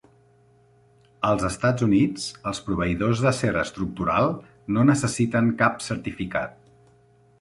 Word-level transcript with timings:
Als 1.31 1.43
Estats 1.49 1.85
Units 1.87 2.25
els 2.51 2.61
proveïdors 2.69 3.21
d'acer 3.25 3.51
estructural 3.65 4.33
no 4.79 4.87
necessiten 4.93 5.53
cap 5.61 5.77
certificat. 5.91 6.57